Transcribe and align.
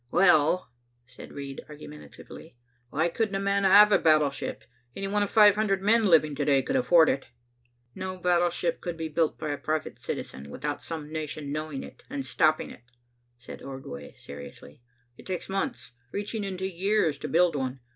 "Well," 0.09 0.71
said 1.05 1.31
Reid 1.31 1.61
argumentatively, 1.69 2.57
"why 2.89 3.07
couldn't 3.07 3.35
a 3.35 3.39
man 3.39 3.65
have 3.65 3.91
a 3.91 3.99
battleship? 3.99 4.63
Any 4.95 5.07
one 5.07 5.21
of 5.21 5.29
five 5.29 5.53
hundred 5.53 5.83
men 5.83 6.07
living 6.07 6.33
to 6.37 6.43
day 6.45 6.63
could 6.63 6.75
afford 6.75 7.07
it." 7.07 7.27
"No 7.93 8.17
battleship 8.17 8.81
could 8.81 8.97
be 8.97 9.09
built 9.09 9.37
by 9.37 9.49
a 9.51 9.59
private 9.59 9.99
citizen 9.99 10.49
without 10.49 10.81
some 10.81 11.11
nation 11.13 11.51
knowing 11.51 11.83
it 11.83 12.01
and 12.09 12.25
stopping 12.25 12.71
it," 12.71 12.85
said 13.37 13.61
Ordway 13.61 14.15
seriously. 14.15 14.81
"It 15.17 15.27
takes 15.27 15.47
months, 15.47 15.91
reaching 16.11 16.43
into 16.43 16.67
years, 16.67 17.19
to 17.19 17.27
build 17.27 17.55
one. 17.55 17.79